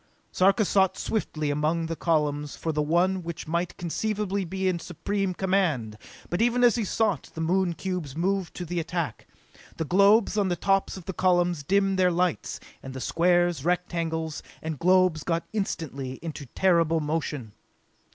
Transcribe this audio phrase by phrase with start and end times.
[0.31, 5.35] Sarka sought swiftly among the columns for the one which might conceivably be in supreme
[5.35, 5.95] command;
[6.31, 9.27] but even as he sought the Moon cubes moved to the attack.
[9.77, 14.41] The globes on the tops of the columns dimmed their lights, and the squares, rectangles
[14.59, 17.51] and globes got instantly into terrible motion.